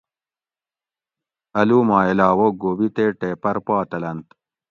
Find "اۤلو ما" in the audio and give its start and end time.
1.59-1.97